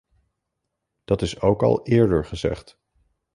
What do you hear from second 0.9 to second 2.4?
Dat is ook al eerder